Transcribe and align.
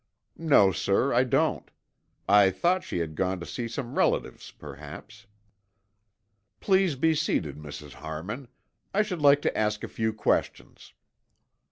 "No, 0.39 0.71
sir. 0.71 1.13
I 1.13 1.23
don't. 1.23 1.69
I 2.27 2.49
thought 2.49 2.83
she 2.83 2.97
had 2.97 3.13
gone 3.13 3.39
to 3.39 3.45
see 3.45 3.67
some 3.67 3.93
relatives, 3.99 4.49
perhaps." 4.49 5.27
"Please 6.59 6.95
be 6.95 7.13
seated, 7.13 7.57
Mrs. 7.57 7.93
Harmon. 7.93 8.47
I 8.95 9.03
should 9.03 9.21
like 9.21 9.43
to 9.43 9.55
ask 9.55 9.83
a 9.83 9.87
few 9.87 10.11
questions." 10.11 10.95